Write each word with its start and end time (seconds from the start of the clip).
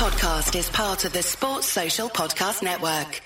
podcast 0.00 0.58
is 0.58 0.70
part 0.70 1.04
of 1.04 1.12
the 1.12 1.22
Sports 1.22 1.66
Social 1.66 2.08
Podcast 2.08 2.62
Network. 2.62 3.20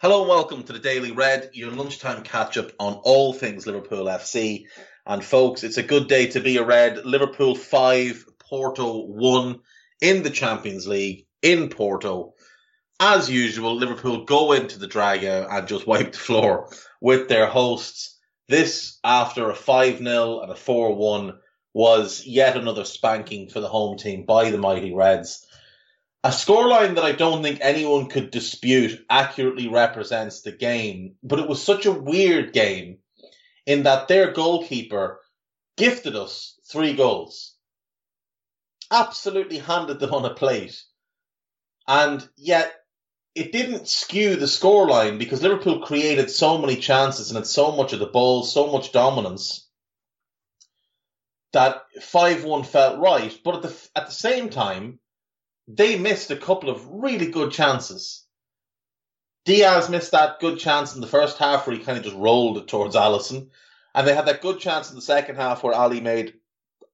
Hello 0.00 0.20
and 0.20 0.30
welcome 0.30 0.62
to 0.62 0.72
the 0.72 0.78
Daily 0.78 1.12
Red, 1.12 1.50
your 1.52 1.70
lunchtime 1.70 2.22
catch 2.22 2.56
up 2.56 2.72
on 2.80 2.94
all 2.94 3.34
things 3.34 3.66
Liverpool 3.66 4.06
FC. 4.06 4.64
And 5.04 5.22
folks, 5.22 5.64
it's 5.64 5.76
a 5.76 5.82
good 5.82 6.08
day 6.08 6.28
to 6.28 6.40
be 6.40 6.56
a 6.56 6.64
Red. 6.64 7.04
Liverpool 7.04 7.54
5, 7.54 8.24
Porto 8.38 9.04
1 9.04 9.60
in 10.00 10.22
the 10.22 10.30
Champions 10.30 10.88
League 10.88 11.26
in 11.42 11.68
Porto. 11.68 12.32
As 12.98 13.28
usual, 13.28 13.76
Liverpool 13.76 14.24
go 14.24 14.52
into 14.52 14.78
the 14.78 14.88
Dragão 14.88 15.46
and 15.50 15.68
just 15.68 15.86
wipe 15.86 16.12
the 16.12 16.18
floor 16.18 16.70
with 17.02 17.28
their 17.28 17.48
hosts. 17.48 18.18
This, 18.48 18.98
after 19.04 19.50
a 19.50 19.54
5 19.54 19.98
0 19.98 20.40
and 20.40 20.52
a 20.52 20.56
4 20.56 20.94
1, 20.94 21.38
was 21.74 22.24
yet 22.24 22.56
another 22.56 22.86
spanking 22.86 23.50
for 23.50 23.60
the 23.60 23.68
home 23.68 23.98
team 23.98 24.24
by 24.24 24.50
the 24.50 24.56
mighty 24.56 24.94
Reds. 24.94 25.44
A 26.24 26.30
scoreline 26.30 26.96
that 26.96 27.04
I 27.04 27.12
don't 27.12 27.42
think 27.42 27.60
anyone 27.60 28.08
could 28.08 28.30
dispute 28.30 29.04
accurately 29.08 29.68
represents 29.68 30.40
the 30.42 30.50
game, 30.50 31.14
but 31.22 31.38
it 31.38 31.48
was 31.48 31.62
such 31.62 31.86
a 31.86 31.92
weird 31.92 32.52
game 32.52 32.98
in 33.66 33.84
that 33.84 34.08
their 34.08 34.32
goalkeeper 34.32 35.20
gifted 35.76 36.16
us 36.16 36.58
three 36.70 36.94
goals. 36.94 37.54
Absolutely 38.90 39.58
handed 39.58 40.00
them 40.00 40.12
on 40.12 40.24
a 40.24 40.34
plate. 40.34 40.82
And 41.86 42.28
yet 42.36 42.74
it 43.34 43.52
didn't 43.52 43.88
skew 43.88 44.34
the 44.34 44.46
scoreline 44.46 45.18
because 45.18 45.42
Liverpool 45.42 45.80
created 45.80 46.30
so 46.30 46.58
many 46.58 46.76
chances 46.76 47.30
and 47.30 47.36
had 47.36 47.46
so 47.46 47.70
much 47.70 47.92
of 47.92 48.00
the 48.00 48.06
ball, 48.06 48.42
so 48.42 48.72
much 48.72 48.90
dominance 48.90 49.68
that 51.52 51.82
5-1 52.00 52.66
felt 52.66 52.98
right. 52.98 53.38
But 53.44 53.56
at 53.56 53.62
the, 53.62 53.88
at 53.94 54.06
the 54.06 54.12
same 54.12 54.50
time, 54.50 54.98
they 55.68 55.98
missed 55.98 56.30
a 56.30 56.36
couple 56.36 56.70
of 56.70 56.86
really 56.88 57.30
good 57.30 57.52
chances. 57.52 58.24
Diaz 59.44 59.88
missed 59.88 60.12
that 60.12 60.40
good 60.40 60.58
chance 60.58 60.94
in 60.94 61.00
the 61.00 61.06
first 61.06 61.38
half 61.38 61.66
where 61.66 61.76
he 61.76 61.82
kind 61.82 61.98
of 61.98 62.04
just 62.04 62.16
rolled 62.16 62.58
it 62.58 62.68
towards 62.68 62.96
Alisson. 62.96 63.50
And 63.94 64.06
they 64.06 64.14
had 64.14 64.26
that 64.26 64.40
good 64.40 64.58
chance 64.58 64.90
in 64.90 64.96
the 64.96 65.02
second 65.02 65.36
half 65.36 65.62
where 65.62 65.74
Ali 65.74 66.00
made 66.00 66.34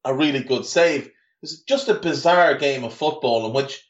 a 0.05 0.15
really 0.15 0.43
good 0.43 0.67
save. 0.67 1.07
It 1.07 1.13
was 1.41 1.63
just 1.63 1.89
a 1.89 1.95
bizarre 1.95 2.57
game 2.57 2.85
of 2.85 2.93
football 2.93 3.47
in 3.47 3.53
which 3.53 3.83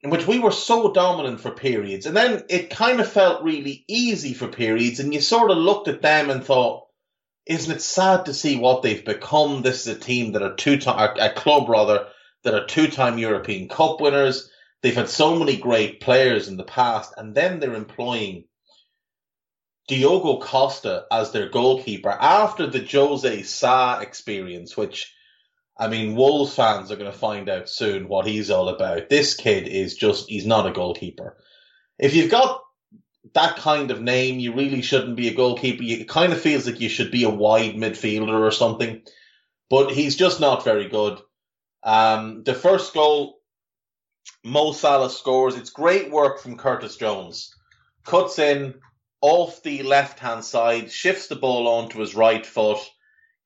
in 0.00 0.10
which 0.10 0.28
we 0.28 0.38
were 0.38 0.52
so 0.52 0.92
dominant 0.92 1.40
for 1.40 1.50
periods. 1.50 2.06
And 2.06 2.16
then 2.16 2.44
it 2.48 2.70
kind 2.70 3.00
of 3.00 3.10
felt 3.10 3.42
really 3.42 3.84
easy 3.88 4.32
for 4.32 4.46
periods. 4.46 5.00
And 5.00 5.12
you 5.12 5.20
sort 5.20 5.50
of 5.50 5.56
looked 5.56 5.88
at 5.88 6.02
them 6.02 6.30
and 6.30 6.44
thought, 6.44 6.86
isn't 7.46 7.74
it 7.74 7.82
sad 7.82 8.26
to 8.26 8.34
see 8.34 8.56
what 8.56 8.82
they've 8.82 9.04
become? 9.04 9.62
This 9.62 9.86
is 9.86 9.96
a 9.96 9.98
team 9.98 10.32
that 10.32 10.42
are 10.42 10.54
two 10.54 10.78
time, 10.78 11.16
a 11.18 11.30
club 11.30 11.68
rather, 11.68 12.06
that 12.48 12.54
are 12.54 12.66
two-time 12.66 13.18
European 13.18 13.68
Cup 13.68 14.00
winners. 14.00 14.50
They've 14.80 14.94
had 14.94 15.10
so 15.10 15.38
many 15.38 15.58
great 15.58 16.00
players 16.00 16.48
in 16.48 16.56
the 16.56 16.64
past, 16.64 17.12
and 17.18 17.34
then 17.34 17.60
they're 17.60 17.74
employing 17.74 18.44
Diogo 19.86 20.38
Costa 20.38 21.04
as 21.12 21.30
their 21.30 21.50
goalkeeper 21.50 22.08
after 22.08 22.66
the 22.66 22.86
Jose 22.90 23.42
Sa 23.42 24.00
experience, 24.00 24.78
which 24.78 25.12
I 25.76 25.88
mean, 25.88 26.16
Wolves 26.16 26.54
fans 26.54 26.90
are 26.90 26.96
going 26.96 27.12
to 27.12 27.16
find 27.16 27.50
out 27.50 27.68
soon 27.68 28.08
what 28.08 28.26
he's 28.26 28.50
all 28.50 28.70
about. 28.70 29.10
This 29.10 29.34
kid 29.34 29.68
is 29.68 29.94
just, 29.94 30.30
he's 30.30 30.46
not 30.46 30.66
a 30.66 30.72
goalkeeper. 30.72 31.36
If 31.98 32.14
you've 32.14 32.30
got 32.30 32.62
that 33.34 33.56
kind 33.56 33.90
of 33.90 34.00
name, 34.00 34.38
you 34.38 34.54
really 34.54 34.80
shouldn't 34.80 35.16
be 35.16 35.28
a 35.28 35.34
goalkeeper. 35.34 35.82
It 35.82 36.08
kind 36.08 36.32
of 36.32 36.40
feels 36.40 36.66
like 36.66 36.80
you 36.80 36.88
should 36.88 37.10
be 37.10 37.24
a 37.24 37.30
wide 37.30 37.74
midfielder 37.74 38.40
or 38.40 38.50
something. 38.50 39.02
But 39.68 39.92
he's 39.92 40.16
just 40.16 40.40
not 40.40 40.64
very 40.64 40.88
good. 40.88 41.20
Um, 41.82 42.42
the 42.44 42.54
first 42.54 42.94
goal, 42.94 43.40
Mo 44.44 44.72
Salah 44.72 45.10
scores. 45.10 45.56
It's 45.56 45.70
great 45.70 46.10
work 46.10 46.40
from 46.40 46.56
Curtis 46.56 46.96
Jones. 46.96 47.54
Cuts 48.04 48.38
in 48.38 48.74
off 49.20 49.62
the 49.62 49.82
left 49.82 50.18
hand 50.18 50.44
side, 50.44 50.92
shifts 50.92 51.26
the 51.26 51.36
ball 51.36 51.66
onto 51.66 51.98
his 51.98 52.14
right 52.14 52.44
foot, 52.44 52.78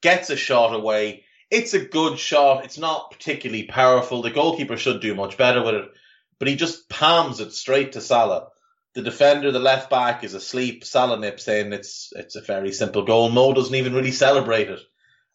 gets 0.03 0.31
a 0.31 0.37
shot 0.37 0.75
away. 0.75 1.25
It's 1.51 1.75
a 1.75 1.85
good 1.85 2.19
shot. 2.19 2.65
It's 2.65 2.79
not 2.79 3.11
particularly 3.11 3.65
powerful. 3.65 4.23
The 4.23 4.31
goalkeeper 4.31 4.77
should 4.77 5.01
do 5.01 5.15
much 5.15 5.37
better 5.37 5.63
with 5.63 5.75
it, 5.75 5.91
but 6.39 6.49
he 6.49 6.57
just 6.57 6.89
palms 6.89 7.41
it 7.41 7.53
straight 7.53 7.93
to 7.93 8.01
Salah. 8.01 8.49
The 8.95 9.03
defender, 9.03 9.51
the 9.53 9.59
left 9.59 9.89
back, 9.89 10.23
is 10.25 10.35
asleep. 10.35 10.85
Salah 10.85 11.19
nips 11.19 11.49
in. 11.49 11.73
It's 11.73 12.13
it's 12.15 12.37
a 12.37 12.43
very 12.43 12.73
simple 12.73 13.05
goal. 13.05 13.31
Mo 13.31 13.55
doesn't 13.55 13.75
even 13.75 13.95
really 13.95 14.11
celebrate 14.11 14.69
it. 14.69 14.81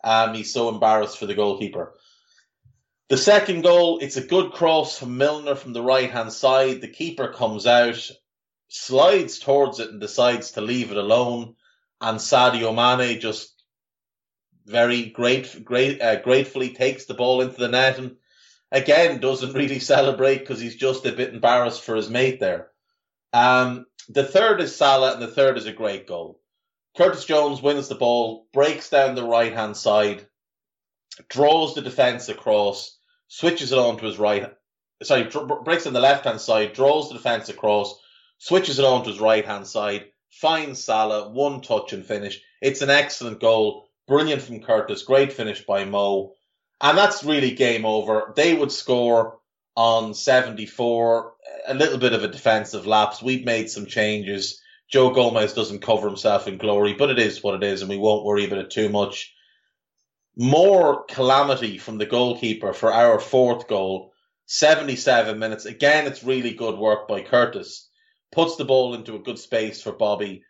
Um, 0.04 0.36
he's 0.36 0.54
so 0.54 0.70
embarrassed 0.70 1.18
for 1.18 1.26
the 1.26 1.34
goalkeeper. 1.34 1.96
The 3.10 3.18
second 3.18 3.62
goal, 3.62 4.00
it's 4.00 4.18
a 4.18 4.22
good 4.22 4.52
cross 4.52 5.00
from 5.00 5.18
Milner 5.18 5.56
from 5.56 5.72
the 5.72 5.82
right 5.82 6.12
hand 6.12 6.34
side. 6.34 6.82
The 6.82 6.90
keeper 6.90 7.30
comes 7.30 7.66
out, 7.66 8.12
slides 8.68 9.40
towards 9.40 9.80
it, 9.80 9.90
and 9.90 10.02
decides 10.02 10.52
to 10.52 10.62
leave 10.62 10.92
it 10.92 10.98
alone. 10.98 11.56
And 12.02 12.20
Sadio 12.20 12.76
Mane 12.76 13.20
just 13.22 13.54
very 14.66 15.06
great, 15.06 15.64
great, 15.64 16.02
uh, 16.02 16.22
gratefully 16.22 16.74
takes 16.74 17.06
the 17.06 17.14
ball 17.14 17.42
into 17.42 17.58
the 17.58 17.70
net 17.70 17.98
and 17.98 18.18
again 18.72 19.22
doesn't 19.22 19.54
really 19.54 19.80
celebrate 19.80 20.40
because 20.40 20.60
he's 20.60 20.76
just 20.76 21.06
a 21.06 21.14
bit 21.14 21.34
embarrassed 21.34 21.84
for 21.84 21.96
his 21.96 22.10
mate 22.10 22.42
there. 22.42 22.72
Um, 23.32 23.86
the 24.10 24.26
third 24.26 24.60
is 24.60 24.76
Salah, 24.76 25.14
and 25.14 25.22
the 25.22 25.28
third 25.28 25.58
is 25.58 25.66
a 25.66 25.72
great 25.72 26.08
goal. 26.08 26.42
Curtis 26.98 27.26
Jones 27.26 27.62
wins 27.62 27.88
the 27.88 27.96
ball, 27.96 28.48
breaks 28.52 28.90
down 28.90 29.16
the 29.16 29.24
right 29.24 29.54
hand 29.54 29.78
side, 29.78 30.28
draws 31.30 31.76
the 31.76 31.82
defence 31.82 32.28
across, 32.28 32.97
switches 33.28 33.72
it 33.72 33.78
on 33.78 33.98
to 33.98 34.06
his 34.06 34.18
right, 34.18 34.54
sorry, 35.04 35.26
dr- 35.26 35.64
breaks 35.64 35.86
on 35.86 35.94
the 35.94 36.00
left 36.00 36.26
hand 36.26 36.42
side, 36.42 36.74
draws 36.74 37.10
the 37.10 37.16
defence 37.16 37.50
across, 37.50 38.00
switches 38.38 38.80
it 38.80 38.86
on 38.86 39.04
to 39.04 39.10
his 39.10 39.20
right 39.20 39.46
hand 39.46 39.68
side, 39.68 40.06
finds 40.30 40.84
Salah, 40.84 41.30
one 41.30 41.62
touch 41.62 41.94
and 41.94 42.06
finish. 42.06 42.42
It's 42.62 42.82
an 42.82 42.90
excellent 42.90 43.40
goal, 43.40 43.90
brilliant 44.08 44.42
from 44.42 44.62
Curtis, 44.62 45.04
great 45.04 45.34
finish 45.34 45.66
by 45.66 45.86
Mo. 45.86 46.34
And 46.80 46.98
that's 46.98 47.24
really 47.24 47.52
game 47.52 47.86
over. 47.86 48.34
They 48.36 48.54
would 48.54 48.72
score 48.72 49.40
on 49.76 50.14
74, 50.14 51.34
a 51.68 51.74
little 51.74 51.98
bit 51.98 52.14
of 52.14 52.24
a 52.24 52.28
defensive 52.28 52.88
lapse. 52.88 53.22
We've 53.22 53.46
made 53.46 53.70
some 53.70 53.86
changes. 53.86 54.62
Joe 54.90 55.10
Gomez 55.10 55.54
doesn't 55.54 55.82
cover 55.82 56.08
himself 56.08 56.48
in 56.48 56.58
glory, 56.58 56.94
but 56.94 57.10
it 57.10 57.20
is 57.20 57.44
what 57.44 57.56
it 57.56 57.64
is, 57.64 57.82
and 57.82 57.90
we 57.90 57.98
won't 57.98 58.26
worry 58.26 58.46
about 58.46 58.60
it 58.60 58.70
too 58.70 58.90
much 58.90 59.34
more 60.38 61.04
calamity 61.06 61.80
from 61.80 61.98
the 61.98 62.06
goalkeeper 62.06 62.72
for 62.72 62.94
our 62.94 63.20
fourth 63.20 63.68
goal. 63.68 64.14
77 64.46 65.38
minutes. 65.40 65.66
Again, 65.66 66.08
it's 66.08 66.24
really 66.24 66.54
good 66.54 66.78
work 66.78 67.08
by 67.08 67.22
Curtis. 67.22 67.90
Puts 68.32 68.56
the 68.56 68.64
ball 68.64 68.94
into 68.94 69.16
a 69.16 69.22
good 69.22 69.40
space 69.40 69.82
for 69.82 69.92
Bobby. 69.92 70.44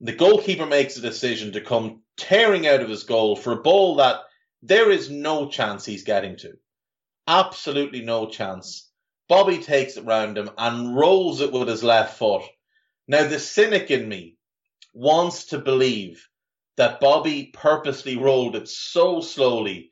The 0.00 0.14
goalkeeper 0.14 0.66
makes 0.66 0.96
a 0.96 1.02
decision 1.02 1.52
to 1.52 1.60
come 1.60 2.02
tearing 2.16 2.66
out 2.66 2.80
of 2.80 2.88
his 2.88 3.02
goal 3.04 3.34
for 3.34 3.52
a 3.52 3.62
ball 3.62 3.96
that 3.96 4.20
there 4.62 4.90
is 4.90 5.10
no 5.10 5.48
chance 5.48 5.84
he's 5.84 6.04
getting 6.04 6.36
to. 6.38 6.52
Absolutely 7.26 8.02
no 8.02 8.28
chance. 8.28 8.88
Bobby 9.28 9.58
takes 9.58 9.96
it 9.96 10.04
round 10.04 10.38
him 10.38 10.50
and 10.56 10.96
rolls 10.96 11.40
it 11.40 11.52
with 11.52 11.68
his 11.68 11.82
left 11.82 12.18
foot. 12.18 12.42
Now, 13.08 13.26
the 13.26 13.38
cynic 13.38 13.90
in 13.90 14.08
me 14.08 14.36
wants 14.92 15.46
to 15.46 15.58
believe 15.58 16.28
that 16.76 17.00
Bobby 17.00 17.50
purposely 17.52 18.16
rolled 18.16 18.56
it 18.56 18.68
so 18.68 19.20
slowly 19.20 19.90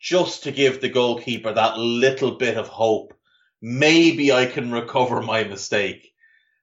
just 0.00 0.42
to 0.42 0.52
give 0.52 0.80
the 0.80 0.88
goalkeeper 0.88 1.52
that 1.52 1.78
little 1.78 2.32
bit 2.32 2.56
of 2.56 2.68
hope. 2.68 3.14
Maybe 3.62 4.32
I 4.32 4.46
can 4.46 4.72
recover 4.72 5.22
my 5.22 5.44
mistake. 5.44 6.12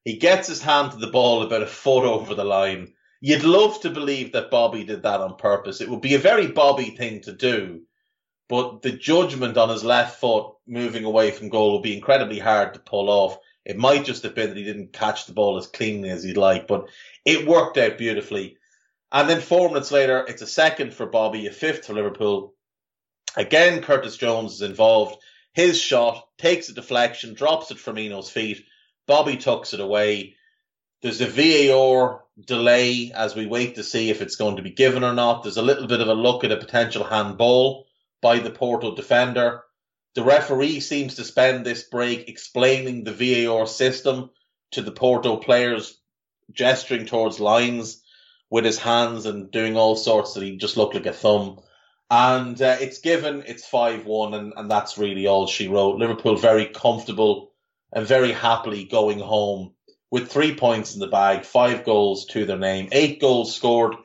He 0.03 0.17
gets 0.17 0.47
his 0.47 0.61
hand 0.61 0.91
to 0.91 0.97
the 0.97 1.11
ball 1.11 1.41
about 1.41 1.63
a 1.63 1.67
foot 1.67 2.05
over 2.05 2.35
the 2.35 2.43
line. 2.43 2.93
You'd 3.21 3.43
love 3.43 3.79
to 3.81 3.89
believe 3.89 4.31
that 4.31 4.51
Bobby 4.51 4.83
did 4.83 5.03
that 5.03 5.21
on 5.21 5.35
purpose. 5.35 5.79
It 5.79 5.89
would 5.89 6.01
be 6.01 6.15
a 6.15 6.19
very 6.19 6.47
Bobby 6.47 6.91
thing 6.91 7.21
to 7.21 7.31
do, 7.31 7.81
but 8.49 8.81
the 8.81 8.91
judgment 8.91 9.57
on 9.57 9.69
his 9.69 9.83
left 9.83 10.19
foot 10.19 10.53
moving 10.67 11.05
away 11.05 11.31
from 11.31 11.49
goal 11.49 11.73
would 11.73 11.83
be 11.83 11.95
incredibly 11.95 12.39
hard 12.39 12.73
to 12.73 12.79
pull 12.79 13.09
off. 13.09 13.37
It 13.63 13.77
might 13.77 14.05
just 14.05 14.23
have 14.23 14.33
been 14.33 14.49
that 14.49 14.57
he 14.57 14.63
didn't 14.63 14.93
catch 14.93 15.27
the 15.27 15.33
ball 15.33 15.57
as 15.57 15.67
cleanly 15.67 16.09
as 16.09 16.23
he'd 16.23 16.37
like, 16.37 16.67
but 16.67 16.89
it 17.25 17.47
worked 17.47 17.77
out 17.77 17.99
beautifully. 17.99 18.57
And 19.11 19.29
then 19.29 19.41
four 19.41 19.67
minutes 19.67 19.91
later, 19.91 20.25
it's 20.27 20.41
a 20.41 20.47
second 20.47 20.93
for 20.93 21.05
Bobby, 21.05 21.47
a 21.47 21.51
fifth 21.51 21.85
for 21.85 21.93
Liverpool. 21.93 22.53
Again, 23.35 23.81
Curtis 23.81 24.15
Jones 24.17 24.53
is 24.53 24.61
involved. 24.61 25.21
His 25.53 25.79
shot 25.79 26.27
takes 26.37 26.69
a 26.69 26.73
deflection, 26.73 27.33
drops 27.33 27.71
it 27.71 27.79
from 27.79 27.99
Eno's 27.99 28.29
feet. 28.29 28.63
Bobby 29.07 29.35
tucks 29.35 29.73
it 29.73 29.81
away. 29.81 30.35
There's 31.01 31.19
a 31.19 31.27
VAR 31.27 32.23
delay 32.45 33.11
as 33.13 33.35
we 33.35 33.45
wait 33.47 33.75
to 33.75 33.83
see 33.83 34.09
if 34.09 34.21
it's 34.21 34.37
going 34.37 34.55
to 34.55 34.61
be 34.61 34.71
given 34.71 35.03
or 35.03 35.13
not. 35.13 35.43
There's 35.43 35.57
a 35.57 35.61
little 35.61 35.87
bit 35.87 35.99
of 35.99 36.07
a 36.07 36.13
look 36.13 36.43
at 36.43 36.51
a 36.51 36.57
potential 36.57 37.03
handball 37.03 37.85
by 38.21 38.39
the 38.39 38.51
Porto 38.51 38.95
defender. 38.95 39.63
The 40.15 40.23
referee 40.23 40.79
seems 40.79 41.15
to 41.15 41.23
spend 41.25 41.65
this 41.65 41.83
break 41.83 42.29
explaining 42.29 43.03
the 43.03 43.45
VAR 43.45 43.67
system 43.67 44.29
to 44.71 44.81
the 44.81 44.91
Porto 44.91 45.37
players, 45.37 45.99
gesturing 46.53 47.05
towards 47.05 47.39
lines 47.39 48.00
with 48.51 48.65
his 48.65 48.77
hands 48.77 49.25
and 49.25 49.49
doing 49.49 49.77
all 49.77 49.95
sorts 49.95 50.33
that 50.33 50.43
he 50.43 50.57
just 50.57 50.77
looked 50.77 50.93
like 50.93 51.07
a 51.07 51.13
thumb. 51.13 51.59
And 52.11 52.61
uh, 52.61 52.75
it's 52.81 52.99
given, 52.99 53.43
it's 53.47 53.65
5 53.65 54.05
1, 54.05 54.33
and, 54.33 54.53
and 54.57 54.69
that's 54.69 54.97
really 54.97 55.25
all 55.25 55.47
she 55.47 55.69
wrote. 55.69 55.97
Liverpool 55.97 56.35
very 56.35 56.65
comfortable 56.65 57.53
and 57.93 58.05
very 58.05 58.33
happily 58.33 58.83
going 58.83 59.19
home 59.19 59.73
with 60.11 60.29
three 60.29 60.53
points 60.53 60.93
in 60.93 60.99
the 60.99 61.07
bag, 61.07 61.45
five 61.45 61.85
goals 61.85 62.25
to 62.25 62.45
their 62.45 62.57
name, 62.57 62.89
eight 62.91 63.21
goals 63.21 63.55
scored 63.55 63.95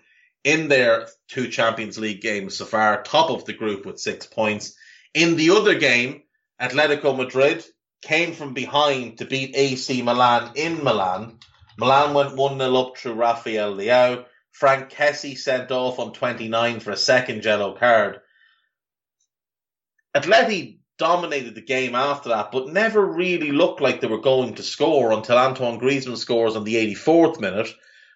in 0.44 0.68
their 0.68 1.08
two 1.26 1.48
Champions 1.48 1.98
League 1.98 2.20
games 2.20 2.56
so 2.56 2.64
far, 2.64 3.02
top 3.02 3.30
of 3.30 3.44
the 3.44 3.52
group 3.52 3.84
with 3.84 3.98
six 3.98 4.24
points. 4.24 4.76
In 5.12 5.34
the 5.34 5.50
other 5.50 5.74
game, 5.74 6.22
Atletico 6.62 7.16
Madrid 7.16 7.64
came 8.02 8.32
from 8.32 8.54
behind 8.54 9.18
to 9.18 9.24
beat 9.24 9.56
AC 9.56 10.00
Milan 10.02 10.52
in 10.54 10.84
Milan. 10.84 11.40
Milan 11.76 12.14
went 12.14 12.36
1 12.36 12.58
0 12.58 12.76
up 12.76 12.96
through 12.96 13.14
Rafael 13.14 13.74
Leao. 13.74 14.24
Franck 14.56 14.90
Kessie 14.90 15.36
sent 15.36 15.70
off 15.70 15.98
on 15.98 16.14
29 16.14 16.80
for 16.80 16.90
a 16.90 16.96
second 16.96 17.44
yellow 17.44 17.76
card. 17.76 18.22
Atleti 20.16 20.78
dominated 20.96 21.54
the 21.54 21.60
game 21.60 21.94
after 21.94 22.30
that, 22.30 22.52
but 22.52 22.68
never 22.68 23.04
really 23.04 23.52
looked 23.52 23.82
like 23.82 24.00
they 24.00 24.06
were 24.06 24.22
going 24.22 24.54
to 24.54 24.62
score 24.62 25.12
until 25.12 25.36
Antoine 25.36 25.78
Griezmann 25.78 26.16
scores 26.16 26.56
on 26.56 26.64
the 26.64 26.94
84th 26.94 27.38
minute. 27.38 27.68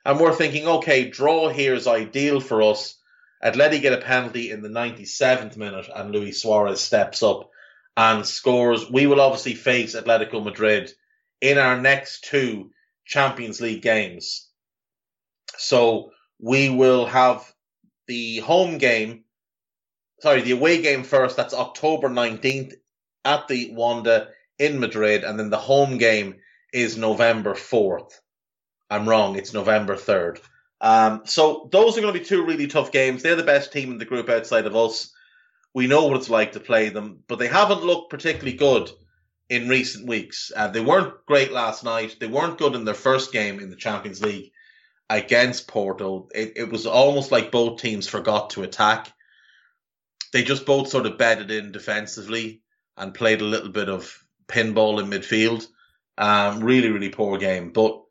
And 0.07 0.19
we're 0.19 0.35
thinking, 0.35 0.67
okay, 0.67 1.11
draw 1.11 1.51
here 1.51 1.75
is 1.75 1.87
ideal 1.87 2.41
for 2.41 2.63
us. 2.63 2.97
Atleti 3.45 3.83
get 3.83 3.93
a 3.93 3.99
penalty 3.99 4.51
in 4.51 4.63
the 4.63 4.71
97th 4.71 5.59
minute, 5.59 5.91
and 5.95 6.11
Luis 6.11 6.41
Suarez 6.41 6.81
steps 6.81 7.23
up 7.23 7.51
and 7.99 8.25
scores. 8.25 8.91
We 8.91 9.07
will 9.07 9.21
obviously 9.21 9.57
face 9.57 9.95
Atletico 9.95 10.43
Madrid 10.43 10.91
in 11.43 11.59
our 11.59 11.79
next 11.79 12.25
two 12.25 12.71
Champions 13.05 13.61
League 13.61 13.83
games. 13.83 14.49
So 15.59 16.13
we 16.41 16.71
will 16.71 17.07
have 17.07 17.53
the 18.07 18.39
home 18.39 18.79
game, 18.79 19.25
sorry, 20.21 20.41
the 20.41 20.53
away 20.53 20.83
game 20.83 21.05
first. 21.05 21.37
That's 21.37 21.55
October 21.55 22.09
19th 22.09 22.75
at 23.25 23.49
the 23.49 23.71
Wanda 23.73 24.29
in 24.59 24.81
Madrid. 24.81 25.25
And 25.25 25.39
then 25.39 25.51
the 25.51 25.59
home 25.59 25.99
game 25.99 26.37
is 26.73 26.97
November 26.97 27.55
4th. 27.55 28.13
I'm 28.89 29.09
wrong. 29.09 29.37
It's 29.37 29.53
November 29.53 29.97
3rd. 29.97 30.41
Um, 30.81 31.23
so 31.27 31.69
those 31.71 31.97
are 31.97 32.01
going 32.01 32.15
to 32.15 32.19
be 32.19 32.25
two 32.25 32.45
really 32.45 32.67
tough 32.67 32.91
games. 32.91 33.23
They're 33.23 33.37
the 33.37 33.43
best 33.43 33.73
team 33.73 33.93
in 33.93 33.99
the 33.99 34.07
group 34.07 34.29
outside 34.29 34.67
of 34.67 34.75
us. 34.75 35.13
We 35.75 35.87
know 35.87 36.07
what 36.07 36.17
it's 36.17 36.31
like 36.31 36.53
to 36.53 36.61
play 36.61 36.89
them, 36.89 37.23
but 37.29 37.39
they 37.39 37.47
haven't 37.47 37.85
looked 37.85 38.11
particularly 38.11 38.57
good 38.57 38.91
in 39.49 39.69
recent 39.69 40.09
weeks. 40.09 40.51
Uh, 40.57 40.69
they 40.69 40.81
weren't 40.81 41.15
great 41.27 41.53
last 41.53 41.85
night. 41.85 42.17
They 42.19 42.27
weren't 42.27 42.59
good 42.59 42.75
in 42.75 42.85
their 42.85 42.95
first 42.95 43.31
game 43.31 43.61
in 43.61 43.71
the 43.71 43.77
Champions 43.77 44.23
League 44.23 44.53
against 45.11 45.67
Porto. 45.67 46.29
It, 46.33 46.53
it 46.57 46.71
was 46.71 46.87
almost 46.87 47.33
like 47.33 47.51
both 47.51 47.81
teams 47.81 48.09
forgot 48.09 48.51
to 48.51 48.63
attack. 48.63 49.13
They 50.33 50.45
just 50.45 50.65
both 50.65 50.89
sort 50.89 51.07
of 51.07 51.19
bedded 51.19 51.51
in 51.51 51.73
defensively 51.73 52.63
and 52.97 53.13
played 53.13 53.41
a 53.41 53.45
little 53.45 53.71
bit 53.71 53.89
of 53.89 54.17
pinball 54.47 55.01
in 55.01 55.11
midfield. 55.11 55.67
Um, 56.17 56.61
really, 56.61 56.91
really 56.91 57.09
poor 57.09 57.39
game, 57.39 57.73
but 57.73 58.03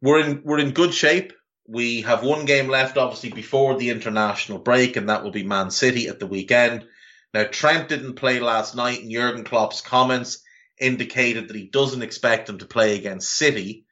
we're 0.00 0.20
in 0.20 0.42
we're 0.44 0.60
in 0.60 0.70
good 0.70 0.94
shape. 0.94 1.32
We 1.66 2.02
have 2.02 2.22
one 2.22 2.46
game 2.46 2.68
left, 2.68 2.96
obviously, 2.96 3.30
before 3.30 3.76
the 3.76 3.90
international 3.90 4.58
break, 4.58 4.96
and 4.96 5.08
that 5.08 5.22
will 5.22 5.32
be 5.32 5.42
Man 5.42 5.70
City 5.70 6.08
at 6.08 6.18
the 6.18 6.26
weekend. 6.26 6.86
Now, 7.34 7.44
Trent 7.44 7.88
didn't 7.88 8.14
play 8.14 8.40
last 8.40 8.74
night, 8.74 9.02
and 9.02 9.10
Jurgen 9.10 9.44
Klopp's 9.44 9.82
comments 9.82 10.42
indicated 10.80 11.48
that 11.48 11.56
he 11.56 11.66
doesn't 11.66 12.02
expect 12.02 12.48
him 12.48 12.58
to 12.58 12.66
play 12.66 12.96
against 12.96 13.36
City. 13.36 13.84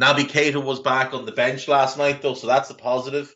Naby 0.00 0.28
Keita 0.28 0.62
was 0.62 0.80
back 0.80 1.14
on 1.14 1.26
the 1.26 1.32
bench 1.32 1.68
last 1.68 1.98
night, 1.98 2.22
though, 2.22 2.34
so 2.34 2.46
that's 2.46 2.70
a 2.70 2.74
positive. 2.74 3.34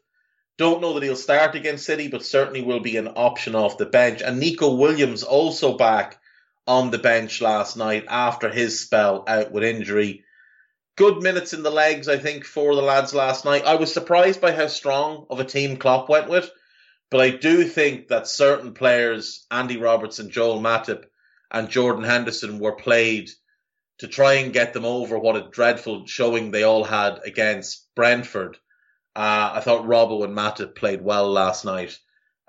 Don't 0.58 0.80
know 0.80 0.94
that 0.94 1.02
he'll 1.02 1.16
start 1.16 1.54
against 1.54 1.84
City, 1.84 2.08
but 2.08 2.24
certainly 2.24 2.62
will 2.62 2.80
be 2.80 2.96
an 2.96 3.08
option 3.08 3.54
off 3.54 3.78
the 3.78 3.86
bench. 3.86 4.22
And 4.22 4.40
Neco 4.40 4.74
Williams 4.74 5.22
also 5.22 5.76
back 5.76 6.18
on 6.66 6.90
the 6.90 6.98
bench 6.98 7.40
last 7.40 7.76
night 7.76 8.06
after 8.08 8.48
his 8.48 8.80
spell 8.80 9.24
out 9.28 9.52
with 9.52 9.64
injury 9.64 10.24
good 10.96 11.22
minutes 11.22 11.52
in 11.52 11.62
the 11.62 11.70
legs, 11.70 12.08
I 12.08 12.18
think, 12.18 12.44
for 12.44 12.74
the 12.74 12.82
lads 12.82 13.14
last 13.14 13.44
night. 13.44 13.64
I 13.64 13.76
was 13.76 13.92
surprised 13.92 14.40
by 14.40 14.52
how 14.52 14.66
strong 14.66 15.26
of 15.30 15.38
a 15.38 15.44
team 15.44 15.76
Klopp 15.76 16.08
went 16.08 16.28
with, 16.28 16.50
but 17.10 17.20
I 17.20 17.30
do 17.30 17.64
think 17.64 18.08
that 18.08 18.26
certain 18.26 18.72
players, 18.72 19.46
Andy 19.50 19.76
Robertson, 19.76 20.30
Joel 20.30 20.60
Matip, 20.60 21.04
and 21.50 21.68
Jordan 21.68 22.04
Henderson, 22.04 22.58
were 22.58 22.74
played 22.74 23.30
to 23.98 24.08
try 24.08 24.34
and 24.34 24.52
get 24.52 24.72
them 24.72 24.84
over 24.84 25.18
what 25.18 25.36
a 25.36 25.48
dreadful 25.50 26.06
showing 26.06 26.50
they 26.50 26.62
all 26.62 26.84
had 26.84 27.20
against 27.24 27.88
Brentford. 27.94 28.56
Uh, 29.14 29.52
I 29.54 29.60
thought 29.60 29.86
Robbo 29.86 30.24
and 30.24 30.36
Matip 30.36 30.74
played 30.74 31.02
well 31.02 31.30
last 31.30 31.64
night 31.64 31.98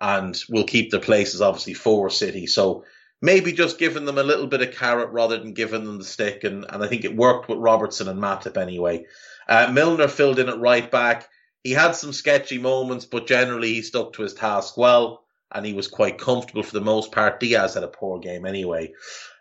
and 0.02 0.38
will 0.50 0.66
keep 0.66 0.92
their 0.92 1.00
places, 1.00 1.42
obviously, 1.42 1.74
for 1.74 2.10
City. 2.10 2.46
So 2.48 2.84
maybe 3.22 3.54
just 3.54 3.80
giving 3.80 4.06
them 4.06 4.18
a 4.18 4.24
little 4.24 4.48
bit 4.48 4.62
of 4.62 4.76
carrot 4.76 5.10
rather 5.12 5.38
than 5.38 5.54
giving 5.54 5.86
them 5.86 5.98
the 5.98 6.04
stick. 6.04 6.44
And, 6.44 6.66
and 6.68 6.84
I 6.84 6.88
think 6.88 7.06
it 7.06 7.16
worked 7.16 7.50
with 7.50 7.60
Robertson 7.60 8.08
and 8.08 8.22
Matip 8.22 8.58
anyway. 8.58 9.06
Uh, 9.48 9.72
Milner 9.72 10.08
filled 10.08 10.40
in 10.40 10.50
at 10.50 10.60
right 10.60 10.90
back. 10.92 11.30
He 11.64 11.72
had 11.72 11.96
some 11.96 12.14
sketchy 12.14 12.58
moments, 12.58 13.06
but 13.06 13.28
generally 13.28 13.74
he 13.74 13.82
stuck 13.82 14.14
to 14.14 14.22
his 14.22 14.34
task 14.34 14.78
well, 14.78 15.24
and 15.52 15.66
he 15.66 15.74
was 15.74 15.88
quite 15.88 16.20
comfortable 16.20 16.64
for 16.64 16.74
the 16.74 16.82
most 16.82 17.12
part. 17.12 17.40
Diaz 17.40 17.74
had 17.74 17.84
a 17.84 17.88
poor 17.88 18.20
game 18.20 18.46
anyway. 18.46 18.94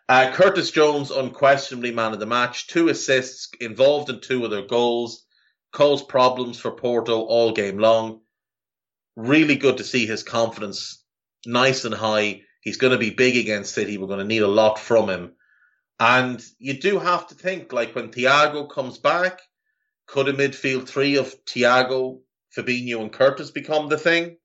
Uh, 0.08 0.32
Curtis 0.32 0.70
Jones, 0.70 1.11
unquestionably 1.11 1.91
man 1.91 2.12
of 2.12 2.20
the 2.20 2.26
match, 2.26 2.69
two 2.69 2.88
assists, 2.88 3.49
involved 3.61 4.08
in 4.08 4.20
two 4.20 4.44
of 4.44 4.50
their 4.50 4.67
goals, 4.67 5.25
caused 5.73 6.08
problems 6.08 6.58
for 6.58 6.70
Porto 6.70 7.23
all 7.23 7.53
game 7.53 7.79
long. 7.79 8.20
Really 9.17 9.56
good 9.56 9.79
to 9.79 9.85
see 9.85 10.06
his 10.06 10.23
confidence 10.23 11.03
nice 11.44 11.85
and 11.85 11.94
high 11.94 12.43
He's 12.67 12.79
going 12.79 12.91
to 12.91 12.99
be 12.99 13.11
big 13.11 13.37
against 13.37 13.76
City. 13.76 13.97
We're 13.97 14.08
going 14.08 14.19
to 14.19 14.25
need 14.25 14.43
a 14.43 14.49
lot 14.49 14.81
from 14.81 15.08
him. 15.08 15.35
And 16.00 16.44
you 16.58 16.81
do 16.81 16.99
have 16.99 17.29
to 17.29 17.37
think, 17.37 17.73
like 17.73 17.94
when 17.94 18.11
Thiago 18.11 18.69
comes 18.69 18.99
back, 18.99 19.38
could 20.08 20.26
a 20.26 20.32
midfield 20.32 20.88
three 20.88 21.17
of 21.17 21.32
Thiago, 21.44 22.23
Fabinho, 22.56 23.03
and 23.03 23.12
Curtis 23.12 23.53
become 23.53 23.88
the 23.88 23.97
thing? 23.97 24.38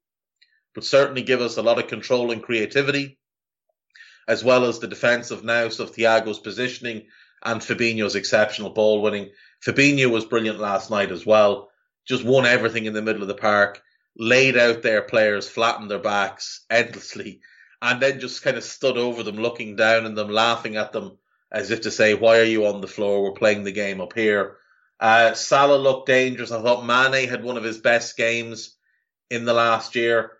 Would 0.75 0.85
certainly 0.85 1.23
give 1.23 1.41
us 1.41 1.57
a 1.57 1.63
lot 1.63 1.79
of 1.79 1.87
control 1.87 2.29
and 2.29 2.43
creativity, 2.43 3.17
as 4.27 4.43
well 4.43 4.65
as 4.65 4.79
the 4.79 4.87
defensive 4.87 5.43
nous 5.43 5.79
of 5.79 5.93
Thiago's 5.93 6.39
positioning 6.39 7.07
and 7.43 7.61
Fabinho's 7.61 8.15
exceptional 8.15 8.69
ball 8.69 9.01
winning. 9.01 9.31
Fabinho 9.65 10.09
was 10.09 10.25
brilliant 10.25 10.59
last 10.59 10.89
night 10.89 11.11
as 11.11 11.25
well. 11.25 11.69
Just 12.05 12.23
won 12.23 12.45
everything 12.45 12.85
in 12.85 12.93
the 12.93 13.01
middle 13.01 13.21
of 13.21 13.27
the 13.27 13.35
park, 13.35 13.81
laid 14.17 14.57
out 14.57 14.81
their 14.81 15.01
players, 15.01 15.47
flattened 15.47 15.89
their 15.89 15.99
backs 15.99 16.65
endlessly, 16.69 17.41
and 17.81 18.01
then 18.01 18.19
just 18.19 18.43
kind 18.43 18.57
of 18.57 18.63
stood 18.63 18.97
over 18.97 19.23
them, 19.23 19.37
looking 19.37 19.75
down 19.75 20.05
at 20.05 20.15
them, 20.15 20.29
laughing 20.29 20.77
at 20.77 20.91
them, 20.91 21.17
as 21.51 21.71
if 21.71 21.81
to 21.81 21.91
say, 21.91 22.13
"Why 22.13 22.39
are 22.39 22.43
you 22.43 22.65
on 22.65 22.81
the 22.81 22.87
floor? 22.87 23.23
We're 23.23 23.31
playing 23.31 23.63
the 23.63 23.71
game 23.71 24.01
up 24.01 24.13
here." 24.13 24.57
Uh, 24.99 25.33
Salah 25.33 25.77
looked 25.77 26.07
dangerous. 26.07 26.51
I 26.51 26.61
thought 26.61 26.85
Mane 26.85 27.27
had 27.27 27.43
one 27.43 27.57
of 27.57 27.63
his 27.63 27.79
best 27.79 28.17
games 28.17 28.75
in 29.31 29.45
the 29.45 29.53
last 29.53 29.95
year. 29.95 30.33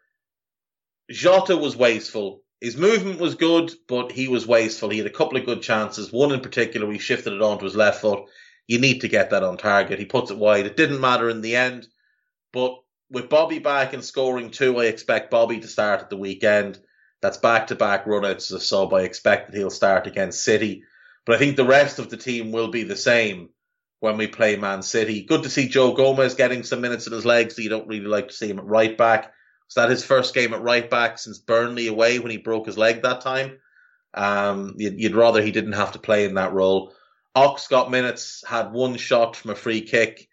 Jota 1.10 1.58
was 1.58 1.76
wasteful. 1.76 2.44
His 2.62 2.78
movement 2.78 3.20
was 3.20 3.36
good, 3.36 3.74
but 3.88 4.12
he 4.12 4.28
was 4.28 4.46
wasteful. 4.46 4.90
He 4.90 5.00
had 5.00 5.08
a 5.08 5.10
couple 5.10 5.38
of 5.38 5.46
good 5.46 5.64
chances. 5.64 6.12
One 6.12 6.32
in 6.32 6.42
particular, 6.42 6.90
he 6.92 7.00
shifted 7.00 7.34
it 7.34 7.42
onto 7.42 7.66
his 7.66 7.76
left 7.76 8.02
foot. 8.02 8.26
You 8.68 8.80
need 8.80 9.02
to 9.02 9.08
get 9.08 9.32
that 9.32 9.44
on 9.44 9.58
target. 9.58 9.98
He 9.98 10.06
puts 10.06 10.30
it 10.30 10.38
wide. 10.38 10.68
It 10.68 10.78
didn't 10.78 11.02
matter 11.02 11.30
in 11.30 11.42
the 11.42 11.56
end, 11.56 11.88
but 12.54 12.78
with 13.10 13.30
Bobby 13.30 13.60
back 13.60 13.94
and 13.94 14.06
scoring 14.06 14.52
two, 14.52 14.80
I 14.80 14.86
expect 14.86 15.32
Bobby 15.32 15.60
to 15.60 15.68
start 15.68 16.02
at 16.02 16.10
the 16.10 16.18
weekend. 16.18 16.80
That's 17.22 17.38
back 17.38 17.68
to 17.68 17.76
back 17.76 18.06
runouts 18.06 18.52
as 18.52 18.52
a 18.52 18.60
sub. 18.60 18.94
I 18.94 19.02
expect 19.02 19.52
that 19.52 19.58
he'll 19.58 19.70
start 19.70 20.08
against 20.08 20.44
City. 20.44 20.84
But 21.26 21.36
I 21.36 21.40
think 21.40 21.56
the 21.56 21.66
rest 21.66 22.00
of 22.00 22.10
the 22.10 22.18
team 22.18 22.52
will 22.52 22.70
be 22.70 22.84
the 22.84 22.96
same 22.96 23.50
when 24.00 24.18
we 24.18 24.28
play 24.28 24.56
Man 24.56 24.82
City. 24.82 25.24
Good 25.24 25.44
to 25.44 25.50
see 25.50 25.68
Joe 25.68 25.94
Gomez 25.94 26.36
getting 26.36 26.64
some 26.64 26.82
minutes 26.82 27.06
in 27.06 27.14
his 27.14 27.26
legs. 27.26 27.58
You 27.60 27.70
don't 27.70 27.88
really 27.88 28.06
like 28.06 28.30
to 28.30 28.34
see 28.34 28.50
him 28.50 28.60
at 28.60 28.66
right 28.66 28.98
back. 28.98 29.34
Was 29.72 29.76
that 29.76 29.90
his 29.90 30.04
first 30.06 30.34
game 30.34 30.54
at 30.54 30.62
right 30.62 30.90
back 30.90 31.18
since 31.18 31.40
Burnley 31.40 31.88
away 31.88 32.20
when 32.20 32.32
he 32.32 32.38
broke 32.38 32.66
his 32.66 32.78
leg 32.78 33.02
that 33.02 33.22
time? 33.22 33.58
Um, 34.14 34.76
you'd, 34.78 35.00
you'd 35.00 35.16
rather 35.16 35.42
he 35.42 35.52
didn't 35.52 35.74
have 35.74 35.94
to 35.94 36.00
play 36.00 36.26
in 36.26 36.36
that 36.36 36.54
role. 36.54 36.94
Ox 37.34 37.68
got 37.68 37.90
minutes, 37.90 38.44
had 38.46 38.74
one 38.74 38.98
shot 38.98 39.36
from 39.36 39.52
a 39.52 39.56
free 39.56 39.82
kick 39.82 40.28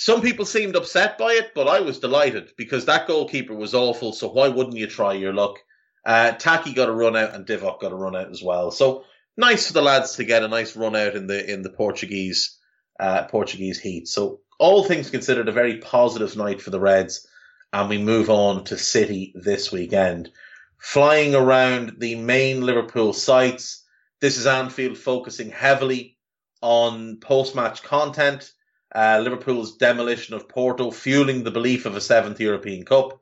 some 0.00 0.22
people 0.22 0.46
seemed 0.46 0.76
upset 0.76 1.18
by 1.18 1.32
it, 1.32 1.52
but 1.54 1.68
I 1.68 1.80
was 1.80 1.98
delighted 1.98 2.52
because 2.56 2.86
that 2.86 3.06
goalkeeper 3.06 3.54
was 3.54 3.74
awful. 3.74 4.14
So 4.14 4.30
why 4.30 4.48
wouldn't 4.48 4.78
you 4.78 4.86
try 4.86 5.12
your 5.12 5.34
luck? 5.34 5.58
Uh, 6.06 6.32
Taki 6.32 6.72
got 6.72 6.88
a 6.88 6.92
run 6.92 7.16
out 7.16 7.34
and 7.34 7.46
Divock 7.46 7.80
got 7.80 7.92
a 7.92 7.96
run 7.96 8.16
out 8.16 8.30
as 8.30 8.42
well. 8.42 8.70
So 8.70 9.04
nice 9.36 9.66
for 9.66 9.74
the 9.74 9.82
lads 9.82 10.16
to 10.16 10.24
get 10.24 10.42
a 10.42 10.48
nice 10.48 10.74
run 10.74 10.96
out 10.96 11.16
in 11.16 11.26
the 11.26 11.52
in 11.52 11.60
the 11.60 11.68
Portuguese 11.68 12.58
uh, 12.98 13.24
Portuguese 13.24 13.78
heat. 13.78 14.08
So 14.08 14.40
all 14.58 14.84
things 14.84 15.10
considered, 15.10 15.48
a 15.48 15.52
very 15.52 15.76
positive 15.76 16.34
night 16.34 16.62
for 16.62 16.70
the 16.70 16.80
Reds, 16.80 17.26
and 17.72 17.88
we 17.88 17.98
move 17.98 18.30
on 18.30 18.64
to 18.64 18.78
City 18.78 19.32
this 19.34 19.70
weekend. 19.70 20.30
Flying 20.78 21.34
around 21.34 21.96
the 21.98 22.14
main 22.14 22.62
Liverpool 22.62 23.12
sites, 23.12 23.84
this 24.20 24.38
is 24.38 24.46
Anfield 24.46 24.98
focusing 24.98 25.50
heavily 25.50 26.16
on 26.62 27.18
post 27.18 27.54
match 27.54 27.82
content 27.82 28.52
uh, 28.94 29.20
Liverpool's 29.22 29.76
demolition 29.76 30.34
of 30.34 30.48
Porto, 30.48 30.90
fueling 30.90 31.44
the 31.44 31.50
belief 31.50 31.86
of 31.86 31.96
a 31.96 32.00
seventh 32.00 32.40
European 32.40 32.84
Cup. 32.84 33.20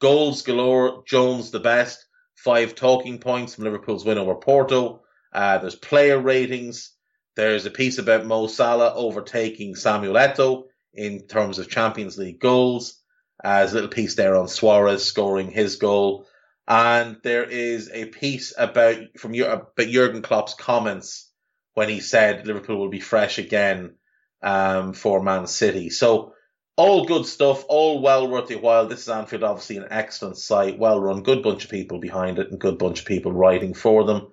Goals 0.00 0.42
galore. 0.42 1.02
Jones 1.06 1.50
the 1.50 1.60
best. 1.60 2.06
Five 2.36 2.74
talking 2.74 3.18
points 3.18 3.54
from 3.54 3.64
Liverpool's 3.64 4.04
win 4.04 4.16
over 4.16 4.34
Porto. 4.34 5.02
Uh, 5.32 5.58
there's 5.58 5.74
player 5.74 6.18
ratings. 6.18 6.92
There's 7.36 7.66
a 7.66 7.70
piece 7.70 7.98
about 7.98 8.24
Mo 8.24 8.46
Salah 8.46 8.94
overtaking 8.94 9.74
Samuel 9.74 10.14
Eto'o 10.14 10.64
in 10.94 11.26
terms 11.26 11.58
of 11.58 11.68
Champions 11.68 12.16
League 12.16 12.40
goals. 12.40 12.99
Uh, 13.42 13.66
a 13.68 13.72
little 13.72 13.88
piece 13.88 14.14
there 14.14 14.36
on 14.36 14.48
Suarez 14.48 15.04
scoring 15.04 15.50
his 15.50 15.76
goal. 15.76 16.26
And 16.68 17.16
there 17.24 17.44
is 17.44 17.90
a 17.92 18.04
piece 18.04 18.54
about 18.56 18.98
from 19.18 19.34
about 19.34 19.76
Jurgen 19.76 20.22
Klopp's 20.22 20.54
comments 20.54 21.30
when 21.74 21.88
he 21.88 22.00
said 22.00 22.46
Liverpool 22.46 22.78
will 22.78 22.90
be 22.90 23.00
fresh 23.00 23.38
again 23.38 23.94
um, 24.42 24.92
for 24.92 25.22
Man 25.22 25.46
City. 25.46 25.90
So 25.90 26.34
all 26.76 27.06
good 27.06 27.26
stuff, 27.26 27.64
all 27.68 28.00
well 28.00 28.28
worth 28.28 28.50
your 28.50 28.60
while. 28.60 28.86
This 28.86 29.00
is 29.00 29.08
Anfield, 29.08 29.42
obviously 29.42 29.78
an 29.78 29.88
excellent 29.90 30.36
site, 30.36 30.78
well 30.78 31.00
run, 31.00 31.22
good 31.22 31.42
bunch 31.42 31.64
of 31.64 31.70
people 31.70 31.98
behind 31.98 32.38
it, 32.38 32.50
and 32.50 32.60
good 32.60 32.78
bunch 32.78 33.00
of 33.00 33.06
people 33.06 33.32
writing 33.32 33.74
for 33.74 34.04
them. 34.04 34.28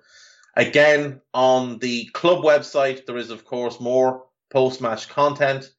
Again, 0.54 1.20
on 1.34 1.78
the 1.78 2.06
club 2.06 2.44
website, 2.44 3.06
there 3.06 3.16
is 3.16 3.30
of 3.30 3.44
course 3.44 3.80
more 3.80 4.24
post-match 4.50 5.08
content. 5.08 5.70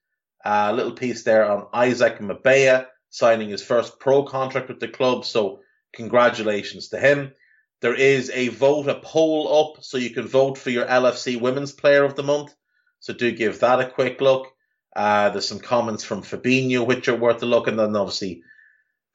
A 0.46 0.74
little 0.74 0.94
piece 0.94 1.24
there 1.24 1.50
on 1.50 1.68
Isaac 1.74 2.20
Mabaya 2.20 2.86
signing 3.10 3.50
his 3.50 3.64
first 3.64 4.00
pro 4.00 4.24
contract 4.24 4.70
with 4.70 4.80
the 4.80 4.88
club. 4.88 5.26
So 5.26 5.62
congratulations 5.94 6.90
to 6.90 7.00
him. 7.00 7.34
There 7.82 7.96
is 7.96 8.30
a 8.34 8.50
vote, 8.50 8.88
a 8.88 8.96
poll 8.96 9.76
up, 9.76 9.84
so 9.84 9.98
you 9.98 10.10
can 10.10 10.28
vote 10.28 10.58
for 10.58 10.70
your 10.70 10.86
LFC 10.86 11.40
Women's 11.40 11.72
Player 11.72 12.04
of 12.04 12.16
the 12.16 12.24
Month. 12.24 12.54
So 13.00 13.14
do 13.14 13.32
give 13.32 13.60
that 13.62 13.80
a 13.80 13.90
quick 13.90 14.20
look. 14.20 14.48
Uh, 14.96 15.30
there's 15.30 15.48
some 15.48 15.60
comments 15.60 16.04
from 16.04 16.24
Fabinho, 16.24 16.86
which 16.86 17.08
are 17.08 17.16
worth 17.16 17.42
a 17.42 17.46
look. 17.46 17.68
And 17.68 17.80
then 17.80 17.96
obviously 17.96 18.44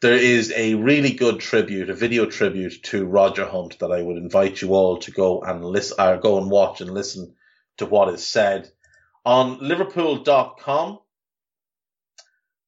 there 0.00 0.14
is 0.14 0.52
a 0.56 0.74
really 0.74 1.12
good 1.12 1.40
tribute, 1.40 1.90
a 1.90 1.94
video 1.94 2.26
tribute 2.26 2.82
to 2.84 3.06
Roger 3.06 3.46
Hunt 3.46 3.78
that 3.80 3.92
I 3.92 4.00
would 4.02 4.16
invite 4.16 4.62
you 4.62 4.74
all 4.74 4.98
to 4.98 5.10
go 5.10 5.42
and 5.42 5.64
listen, 5.64 5.96
uh, 5.98 6.16
go 6.16 6.38
and 6.38 6.50
watch 6.50 6.80
and 6.80 6.90
listen 6.90 7.34
to 7.78 7.86
what 7.86 8.08
is 8.08 8.26
said. 8.26 8.70
On 9.24 9.58
Liverpool.com, 9.60 10.98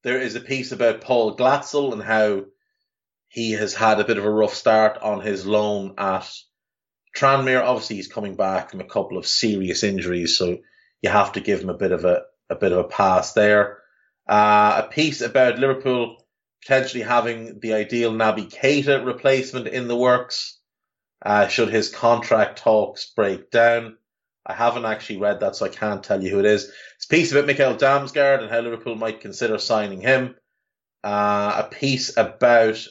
there 0.06 0.20
is 0.20 0.36
a 0.36 0.40
piece 0.40 0.70
about 0.70 1.00
Paul 1.00 1.36
Glatzel 1.36 1.92
and 1.92 2.00
how 2.00 2.44
he 3.26 3.50
has 3.50 3.74
had 3.74 3.98
a 3.98 4.04
bit 4.04 4.18
of 4.18 4.24
a 4.24 4.30
rough 4.30 4.54
start 4.54 4.98
on 4.98 5.20
his 5.20 5.44
loan 5.44 5.94
at 5.98 6.32
Tranmere. 7.16 7.60
Obviously, 7.60 7.96
he's 7.96 8.06
coming 8.06 8.36
back 8.36 8.70
from 8.70 8.80
a 8.80 8.84
couple 8.84 9.18
of 9.18 9.26
serious 9.26 9.82
injuries, 9.82 10.38
so 10.38 10.58
you 11.02 11.10
have 11.10 11.32
to 11.32 11.40
give 11.40 11.60
him 11.60 11.70
a 11.70 11.76
bit 11.76 11.90
of 11.90 12.04
a, 12.04 12.22
a 12.48 12.54
bit 12.54 12.70
of 12.70 12.78
a 12.78 12.84
pass 12.84 13.32
there. 13.32 13.78
Uh, 14.28 14.84
a 14.84 14.92
piece 14.92 15.22
about 15.22 15.58
Liverpool 15.58 16.24
potentially 16.62 17.02
having 17.02 17.58
the 17.58 17.74
ideal 17.74 18.12
Naby 18.12 18.48
Keita 18.48 19.04
replacement 19.04 19.66
in 19.66 19.88
the 19.88 19.96
works. 19.96 20.60
Uh, 21.20 21.48
should 21.48 21.70
his 21.70 21.88
contract 21.88 22.60
talks 22.60 23.06
break 23.06 23.50
down? 23.50 23.96
I 24.46 24.54
haven't 24.54 24.84
actually 24.84 25.18
read 25.18 25.40
that, 25.40 25.56
so 25.56 25.66
I 25.66 25.70
can't 25.70 26.02
tell 26.02 26.22
you 26.22 26.30
who 26.30 26.38
it 26.38 26.44
is. 26.44 26.70
It's 26.96 27.06
a 27.06 27.08
piece 27.08 27.32
about 27.32 27.46
Mikkel 27.46 27.78
Damsgaard 27.78 28.42
and 28.42 28.50
how 28.50 28.60
Liverpool 28.60 28.94
might 28.94 29.20
consider 29.20 29.58
signing 29.58 30.00
him. 30.00 30.36
Uh, 31.02 31.64
a 31.64 31.74
piece 31.74 32.16
about 32.16 32.84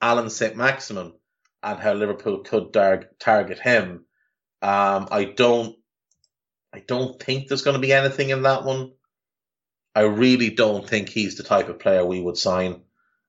Alan 0.00 0.30
Saint-Maximin 0.30 1.12
and 1.62 1.78
how 1.78 1.92
Liverpool 1.94 2.40
could 2.40 2.72
dar- 2.72 3.10
target 3.20 3.60
him. 3.60 4.04
Um, 4.62 5.08
I 5.10 5.32
don't, 5.36 5.76
I 6.72 6.80
don't 6.80 7.22
think 7.22 7.48
there's 7.48 7.62
going 7.62 7.74
to 7.74 7.80
be 7.80 7.92
anything 7.92 8.30
in 8.30 8.42
that 8.42 8.64
one. 8.64 8.92
I 9.94 10.02
really 10.02 10.50
don't 10.50 10.88
think 10.88 11.08
he's 11.08 11.36
the 11.36 11.42
type 11.42 11.68
of 11.68 11.78
player 11.78 12.04
we 12.04 12.20
would 12.20 12.36
sign. 12.36 12.82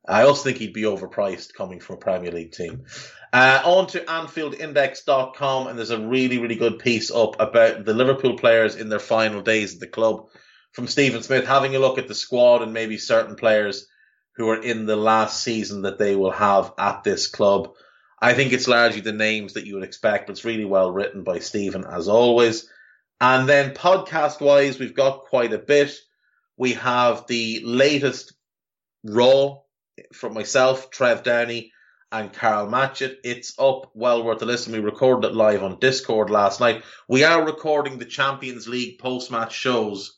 I 0.08 0.24
also 0.24 0.44
think 0.44 0.58
he'd 0.58 0.74
be 0.74 0.84
overpriced 0.84 1.54
coming 1.54 1.80
from 1.80 1.98
a 1.98 2.00
Premier 2.00 2.32
League 2.32 2.54
team. 2.54 2.86
Uh, 3.34 3.62
on 3.66 3.88
to 3.88 4.00
AnfieldIndex.com, 4.00 5.68
and 5.68 5.78
there's 5.78 5.92
a 5.92 6.00
really, 6.00 6.38
really 6.38 6.56
good 6.56 6.80
piece 6.80 7.12
up 7.12 7.36
about 7.40 7.84
the 7.84 7.94
Liverpool 7.94 8.38
players 8.38 8.76
in 8.76 8.88
their 8.88 9.00
final 9.00 9.42
days 9.42 9.74
at 9.74 9.80
the 9.82 9.88
club 9.88 10.28
from 10.72 10.88
Stephen 10.88 11.24
Smith, 11.24 11.46
having 11.46 11.76
a 11.76 11.80
look 11.80 11.98
at 11.98 12.08
the 12.08 12.16
squad 12.16 12.62
and 12.62 12.72
maybe 12.72 12.98
certain 12.98 13.36
players 13.36 13.88
who 14.36 14.48
are 14.50 14.62
in 14.62 14.86
the 14.86 14.96
last 14.96 15.44
season 15.44 15.82
that 15.82 15.98
they 15.98 16.16
will 16.16 16.32
have 16.32 16.72
at 16.78 17.04
this 17.04 17.28
club. 17.28 17.74
I 18.22 18.34
think 18.34 18.54
it's 18.54 18.68
largely 18.68 19.02
the 19.02 19.12
names 19.12 19.54
that 19.54 19.66
you 19.66 19.76
would 19.76 19.84
expect, 19.84 20.28
but 20.28 20.34
it's 20.34 20.46
really 20.46 20.66
well 20.66 20.92
written 20.92 21.24
by 21.24 21.40
Stephen 21.40 21.84
as 21.84 22.08
always. 22.08 22.70
And 23.20 23.50
then 23.50 23.74
podcast 23.74 24.40
wise, 24.40 24.80
we've 24.80 24.96
got 24.96 25.26
quite 25.26 25.54
a 25.54 25.58
bit. 25.58 25.96
We 26.56 26.74
have 26.74 27.28
the 27.28 27.62
latest 27.64 28.34
Raw 29.04 29.62
from 30.14 30.34
myself, 30.34 30.90
Trev 30.90 31.24
Downey, 31.24 31.72
and 32.12 32.32
Karl 32.32 32.68
Matchett. 32.68 33.18
It's 33.24 33.58
up, 33.60 33.92
well 33.94 34.24
worth 34.24 34.42
a 34.42 34.46
listen. 34.46 34.74
We 34.74 34.80
recorded 34.80 35.28
it 35.28 35.36
live 35.36 35.64
on 35.64 35.80
Discord 35.80 36.30
last 36.30 36.60
night. 36.60 36.84
We 37.08 37.24
are 37.24 37.46
recording 37.46 37.98
the 37.98 38.06
Champions 38.06 38.68
League 38.68 39.00
post 39.00 39.32
match 39.32 39.54
shows 39.54 40.18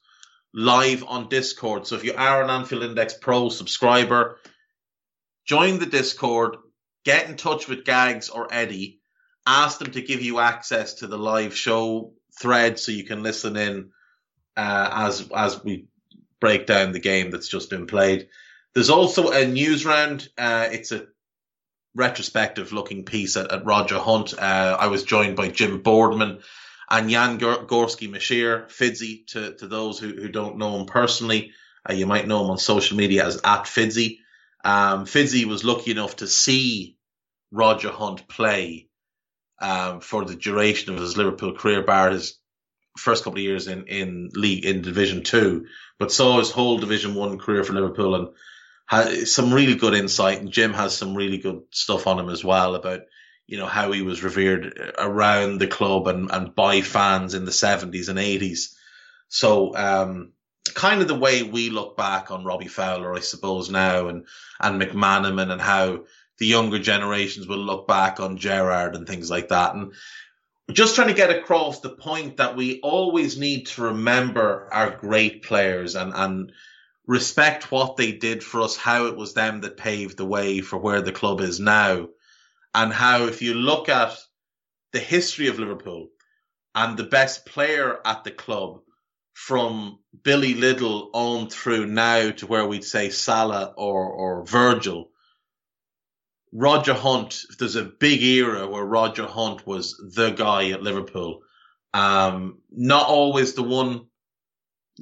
live 0.54 1.04
on 1.04 1.30
Discord. 1.30 1.88
So 1.88 1.96
if 1.96 2.04
you 2.04 2.14
are 2.16 2.44
an 2.44 2.50
Anfield 2.50 2.84
Index 2.84 3.16
Pro 3.16 3.50
subscriber, 3.50 4.38
join 5.46 5.80
the 5.80 5.86
Discord, 5.86 6.58
get 7.06 7.30
in 7.30 7.38
touch 7.38 7.68
with 7.68 7.86
Gags 7.86 8.30
or 8.30 8.48
Eddie, 8.52 9.00
ask 9.46 9.80
them 9.80 9.92
to 9.92 10.02
give 10.02 10.22
you 10.22 10.40
access 10.40 10.96
to 10.96 11.08
the 11.08 11.18
live 11.18 11.56
show 11.56 12.14
thread 12.40 12.80
so 12.80 12.92
you 12.92 13.04
can 13.04 13.24
listen 13.24 13.56
in 13.58 13.92
uh, 14.56 14.90
as 14.92 15.30
as 15.36 15.64
we 15.64 15.88
break 16.40 16.66
down 16.66 16.92
the 16.92 17.00
game 17.00 17.32
that's 17.32 17.48
just 17.48 17.70
been 17.70 17.88
played. 17.88 18.28
There's 18.74 18.90
also 18.90 19.32
a 19.32 19.48
news 19.48 19.86
round. 19.86 20.28
Uh, 20.38 20.68
it's 20.72 20.92
a 20.92 21.08
retrospective 21.96 22.72
looking 22.72 23.04
piece 23.04 23.36
at, 23.36 23.52
at 23.52 23.66
Roger 23.66 24.00
Hunt. 24.00 24.34
Uh, 24.34 24.78
I 24.80 24.88
was 24.88 25.04
joined 25.04 25.36
by 25.36 25.50
Jim 25.50 25.82
Boardman 25.82 26.40
and 26.90 27.10
Jan 27.10 27.40
Gorski 27.40 28.10
Mashir, 28.10 28.70
Fidzy, 28.70 29.26
to, 29.28 29.54
to 29.56 29.68
those 29.68 30.00
who, 30.00 30.10
who 30.10 30.30
don't 30.30 30.58
know 30.58 30.80
him 30.80 30.86
personally. 30.86 31.52
Uh, 31.88 31.94
you 31.94 32.06
might 32.06 32.28
know 32.28 32.44
him 32.44 32.52
on 32.52 32.58
social 32.58 32.98
media 32.98 33.26
as 33.26 33.40
at 33.44 33.64
Fidzy. 33.68 34.20
Um, 34.64 35.06
Fidzy 35.06 35.46
was 35.46 35.64
lucky 35.64 35.92
enough 35.92 36.18
to 36.18 36.28
see 36.28 36.98
Roger 37.52 37.90
Hunt 37.90 38.28
play 38.28 38.88
um, 39.62 40.00
for 40.00 40.26
the 40.26 40.36
duration 40.36 40.94
of 40.94 41.00
his 41.00 41.18
Liverpool 41.18 41.54
career, 41.54 41.82
bar 41.84 42.12
his 42.12 42.38
first 42.98 43.24
couple 43.24 43.40
of 43.40 43.44
years 43.44 43.68
in, 43.68 43.86
in 43.86 44.30
league 44.34 44.66
in 44.66 44.82
Division 44.82 45.24
Two, 45.24 45.68
but 46.00 46.12
saw 46.12 46.40
his 46.40 46.52
whole 46.52 46.80
Division 46.80 47.16
One 47.16 47.38
career 47.40 47.64
for 47.64 47.74
Liverpool 47.74 48.16
and 48.16 48.30
has 48.90 49.32
some 49.32 49.54
really 49.54 49.76
good 49.76 49.94
insight, 49.94 50.40
and 50.42 50.52
Jim 50.52 50.74
has 50.74 50.98
some 50.98 51.14
really 51.14 51.38
good 51.38 51.62
stuff 51.70 52.08
on 52.08 52.20
him 52.20 52.30
as 52.30 52.44
well 52.44 52.74
about 52.74 53.02
you 53.46 53.58
know 53.58 53.68
how 53.68 53.92
he 53.92 54.02
was 54.02 54.24
revered 54.24 54.94
around 54.98 55.60
the 55.60 55.68
club 55.68 56.08
and, 56.08 56.32
and 56.32 56.56
by 56.56 56.82
fans 56.82 57.36
in 57.36 57.46
the 57.46 57.52
70s 57.52 58.10
and 58.10 58.18
80s. 58.18 58.74
So 59.28 59.76
um, 59.76 60.32
kind 60.74 61.02
of 61.02 61.08
the 61.08 61.14
way 61.14 61.44
we 61.44 61.70
look 61.70 61.98
back 61.98 62.32
on 62.32 62.44
Robbie 62.44 62.68
Fowler, 62.68 63.14
I 63.14 63.20
suppose 63.20 63.70
now, 63.70 64.08
and 64.08 64.26
and 64.60 64.82
McManaman, 64.82 65.52
and 65.52 65.62
how 65.62 66.06
the 66.40 66.48
younger 66.48 66.80
generations 66.80 67.48
will 67.48 67.60
look 67.60 67.88
back 67.88 68.20
on 68.20 68.38
Gerrard 68.38 68.96
and 68.96 69.06
things 69.06 69.30
like 69.30 69.50
that, 69.50 69.76
and 69.76 69.94
just 70.72 70.96
trying 70.96 71.10
to 71.10 71.14
get 71.14 71.30
across 71.30 71.82
the 71.82 71.90
point 71.90 72.38
that 72.38 72.56
we 72.56 72.80
always 72.82 73.38
need 73.38 73.68
to 73.68 73.84
remember 73.84 74.68
our 74.72 74.90
great 74.90 75.44
players 75.44 75.94
and 75.94 76.12
and 76.16 76.54
respect 77.10 77.72
what 77.72 77.98
they 77.98 78.12
did 78.12 78.44
for 78.44 78.62
us, 78.62 78.78
how 78.78 79.08
it 79.08 79.18
was 79.18 79.34
them 79.34 79.62
that 79.62 79.78
paved 79.78 80.16
the 80.16 80.26
way 80.26 80.62
for 80.62 80.78
where 80.78 81.02
the 81.02 81.12
club 81.12 81.42
is 81.42 81.60
now, 81.60 82.08
and 82.76 82.94
how 82.94 83.26
if 83.26 83.42
you 83.42 83.56
look 83.56 83.90
at 83.90 84.16
the 84.94 85.00
history 85.00 85.48
of 85.48 85.58
Liverpool 85.58 86.10
and 86.76 86.96
the 86.96 87.04
best 87.04 87.48
player 87.48 87.98
at 88.06 88.24
the 88.24 88.30
club 88.30 88.82
from 89.34 89.98
Billy 90.22 90.54
Liddell 90.54 91.10
on 91.14 91.50
through 91.50 91.88
now 91.88 92.30
to 92.30 92.46
where 92.46 92.68
we'd 92.68 92.84
say 92.84 93.10
Salah 93.10 93.74
or, 93.76 94.06
or 94.06 94.46
Virgil, 94.46 95.10
Roger 96.54 96.94
Hunt, 96.94 97.42
there's 97.58 97.76
a 97.76 97.86
big 97.86 98.22
era 98.22 98.68
where 98.68 98.86
Roger 98.86 99.26
Hunt 99.26 99.66
was 99.66 99.98
the 100.14 100.30
guy 100.30 100.70
at 100.70 100.84
Liverpool. 100.84 101.42
Um, 101.92 102.60
not 102.70 103.08
always 103.08 103.56
the 103.56 103.64
one 103.64 104.06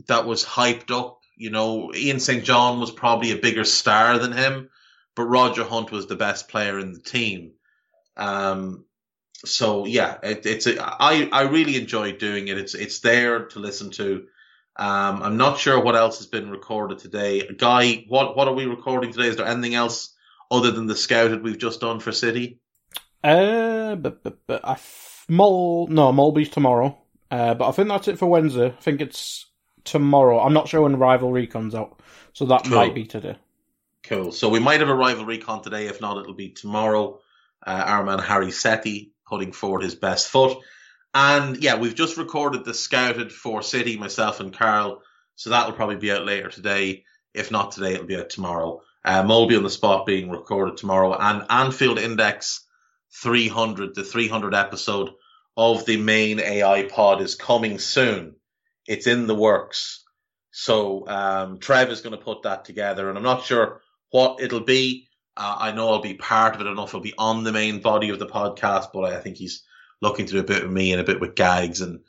that 0.08 0.26
was 0.26 0.46
hyped 0.46 0.90
up 0.90 1.17
you 1.38 1.51
know, 1.51 1.94
Ian 1.94 2.20
St. 2.20 2.44
John 2.44 2.79
was 2.79 2.91
probably 2.91 3.32
a 3.32 3.38
bigger 3.38 3.63
star 3.63 4.17
than 4.17 4.32
him, 4.32 4.70
but 5.15 5.24
Roger 5.24 5.63
Hunt 5.63 5.91
was 5.91 6.08
the 6.08 6.15
best 6.15 6.50
player 6.50 6.79
in 6.79 6.94
the 6.94 7.00
team. 7.00 7.51
Um, 8.17 8.86
so 9.46 9.86
yeah, 9.86 10.17
it, 10.24 10.46
it's 10.46 10.65
a, 10.65 10.82
I 10.82 11.29
I 11.32 11.41
really 11.44 11.77
enjoy 11.77 12.13
doing 12.13 12.48
it. 12.48 12.58
It's 12.58 12.74
it's 12.74 13.00
there 13.00 13.46
to 13.46 13.60
listen 13.60 13.91
to. 13.91 14.25
Um, 14.75 15.24
I'm 15.24 15.38
not 15.38 15.60
sure 15.60 15.79
what 15.79 15.96
else 15.96 16.17
has 16.17 16.27
been 16.27 16.50
recorded 16.50 17.00
today. 17.00 17.48
Guy, 17.48 18.06
what 18.08 18.36
what 18.36 18.48
are 18.48 18.53
we 18.53 18.65
recording 18.65 19.12
today? 19.12 19.27
Is 19.27 19.38
there 19.38 19.48
anything 19.48 19.75
else 19.75 20.15
other 20.50 20.72
than 20.72 20.88
the 20.88 20.96
scouted 20.96 21.44
we've 21.44 21.58
just 21.58 21.82
done 21.82 22.00
for 22.00 22.12
City? 22.12 22.60
Uh, 23.24 23.96
but, 23.96 24.24
but, 24.24 24.38
but 24.48 24.63
I 24.63 24.74
f- 24.74 25.25
Mol 25.27 25.88
no 25.88 26.12
Molby's 26.12 26.50
tomorrow. 26.50 26.98
Uh, 27.29 27.53
but 27.53 27.67
I 27.67 27.72
think 27.72 27.89
that's 27.89 28.08
it 28.08 28.17
for 28.17 28.27
Wednesday. 28.27 28.67
I 28.67 28.82
think 28.82 29.01
it's 29.01 29.48
tomorrow. 29.88 30.39
I'm 30.39 30.53
not 30.53 30.67
sure 30.67 30.82
when 30.82 30.98
Rivalry 30.98 31.48
comes 31.48 31.74
out, 31.74 32.00
so 32.34 32.46
that 32.46 32.65
cool. 32.65 32.75
might 32.75 32.94
be 32.94 33.06
today. 33.06 33.38
Cool. 34.03 34.32
So 34.32 34.50
we 34.50 34.60
might 34.60 34.79
have 34.79 34.89
a 34.89 34.96
rival 34.96 35.25
recon 35.25 35.62
today. 35.62 35.88
If 35.88 36.00
not, 36.00 36.17
it'll 36.17 36.34
be 36.34 36.50
tomorrow. 36.50 37.20
Uh, 37.65 37.84
our 37.86 38.03
man 38.03 38.20
Harry 38.20 38.51
Setti 38.51 39.12
putting 39.27 39.51
forward 39.51 39.84
his 39.84 39.96
best 39.96 40.29
foot. 40.29 40.58
And 41.13 41.58
yeah, 41.58 41.77
we've 41.77 41.96
just 41.96 42.17
recorded 42.17 42.63
the 42.63 42.74
scouted 42.74 43.32
for 43.32 43.62
City, 43.62 43.98
myself 43.98 44.39
and 44.39 44.53
Karl. 44.53 45.01
So 45.36 45.50
that'll 45.50 45.74
probably 45.74 45.98
be 45.98 46.12
out 46.12 46.25
later 46.25 46.50
today. 46.50 47.03
If 47.34 47.51
not 47.51 47.72
today, 47.72 47.94
it'll 47.94 48.06
be 48.06 48.17
out 48.17 48.29
tomorrow. 48.29 48.82
Uh, 49.03 49.24
Molby 49.24 49.58
on 49.58 49.63
the 49.63 49.70
spot 49.70 50.06
being 50.06 50.29
recorded 50.29 50.77
tomorrow, 50.77 51.15
and 51.17 51.46
Anfield 51.50 51.98
Index 51.98 52.65
300, 53.22 53.96
the 53.96 54.03
300 54.03 54.53
episode 54.53 55.12
of 55.56 55.86
the 55.86 55.98
main 55.98 56.39
AI 56.39 56.84
pod 56.84 57.22
is 57.22 57.36
coming 57.36 57.79
soon. 57.79 58.36
It's 58.88 59.08
in 59.08 59.27
the 59.27 59.36
works. 59.36 60.03
So 60.51 61.08
um, 61.08 61.60
Trev 61.60 61.89
is 61.89 62.01
going 62.01 62.17
to 62.17 62.24
put 62.24 62.44
that 62.44 62.65
together, 62.65 63.10
and 63.10 63.17
I'm 63.17 63.24
not 63.24 63.46
sure 63.46 63.82
what 64.12 64.41
it'll 64.41 64.62
be. 64.62 65.08
Uh, 65.36 65.56
I 65.60 65.72
know 65.72 65.89
I'll 65.89 66.01
be 66.01 66.15
part 66.15 66.56
of 66.56 66.62
it 66.62 66.67
enough. 66.67 66.96
I'll 66.96 67.01
be 67.01 67.13
on 67.17 67.44
the 67.44 67.51
main 67.51 67.82
body 67.82 68.10
of 68.10 68.17
the 68.17 68.25
podcast, 68.25 68.88
but 68.94 69.03
I 69.03 69.20
think 69.20 69.38
he's 69.38 69.63
looking 70.01 70.25
to 70.25 70.34
do 70.34 70.39
a 70.39 70.44
bit 70.44 70.63
with 70.63 70.72
me 70.72 70.91
and 70.91 71.01
a 71.01 71.03
bit 71.03 71.20
with 71.20 71.36
Gags 71.36 71.82
and 71.82 72.00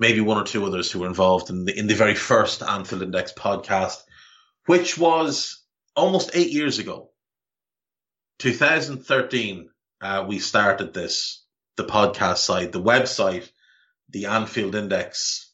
maybe 0.00 0.20
one 0.20 0.38
or 0.38 0.44
two 0.44 0.64
others 0.64 0.90
who 0.90 1.00
were 1.00 1.06
involved 1.06 1.50
in 1.50 1.64
the 1.64 1.78
in 1.78 1.86
the 1.86 1.94
very 1.94 2.14
first 2.14 2.62
Anfield 2.62 3.02
Index 3.02 3.32
podcast, 3.32 4.02
which 4.66 4.98
was 4.98 5.62
almost 5.94 6.30
eight 6.34 6.50
years 6.50 6.78
ago. 6.78 7.10
2013, 8.40 9.70
uh, 10.00 10.24
we 10.26 10.40
started 10.40 10.92
this, 10.92 11.44
the 11.76 11.84
podcast 11.84 12.38
side, 12.38 12.72
the 12.72 12.82
website, 12.82 13.48
the 14.10 14.26
Anfield 14.26 14.74
Index 14.74 15.53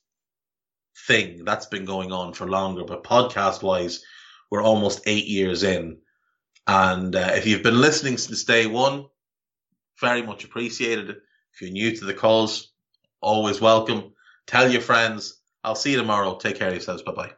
thing. 1.07 1.45
That's 1.45 1.67
been 1.67 1.85
going 1.85 2.13
on 2.13 2.33
for 2.33 2.49
longer, 2.49 2.85
but 2.85 3.05
podcast 3.05 3.63
wise, 3.63 4.03
we're 4.51 4.63
almost 4.63 5.03
eight 5.07 5.27
years 5.27 5.63
in. 5.63 5.99
And 6.67 7.15
uh, 7.15 7.33
if 7.35 7.47
you've 7.47 7.63
been 7.63 7.81
listening 7.81 8.19
since 8.19 8.45
day 8.45 8.67
one, 8.67 9.07
very 10.01 10.23
much 10.23 10.45
appreciated. 10.45 11.11
If 11.11 11.61
you're 11.61 11.71
new 11.71 11.97
to 11.97 12.05
the 12.05 12.15
calls, 12.15 12.73
always 13.21 13.61
welcome. 13.61 14.13
Tell 14.47 14.71
your 14.71 14.81
friends. 14.81 15.37
I'll 15.63 15.75
see 15.75 15.93
you 15.93 15.99
tomorrow. 15.99 16.37
Take 16.37 16.57
care 16.57 16.69
of 16.69 16.75
yourselves. 16.75 17.03
Bye 17.03 17.13
bye. 17.13 17.33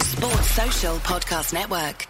Sports 0.00 0.50
Social 0.50 0.96
Podcast 0.96 1.52
Network. 1.52 2.06